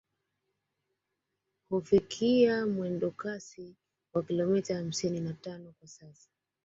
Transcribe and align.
Hufikia 1.69 2.65
mwendokasi 2.67 3.75
wa 4.13 4.23
kilometa 4.23 4.75
hamsini 4.75 5.19
na 5.19 5.33
tano 5.33 5.73
kwa 5.79 5.87
saa 5.87 6.13